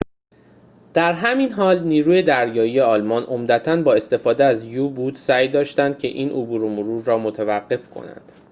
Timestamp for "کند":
7.89-8.31